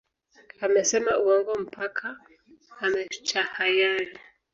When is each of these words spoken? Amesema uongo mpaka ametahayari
Amesema 0.65 1.11
uongo 1.23 1.51
mpaka 1.65 2.07
ametahayari 2.83 4.13